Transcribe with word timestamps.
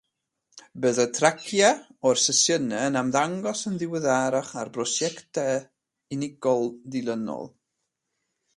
Byddai 0.85 1.03
traciau 1.17 1.75
o'r 2.11 2.21
sesiynau'n 2.21 2.97
ymddangos 3.03 3.61
yn 3.71 3.77
ddiweddarach 3.83 4.51
ar 4.63 4.73
brosiectau 4.79 5.61
unigol 6.17 6.67
dilynol. 6.97 7.47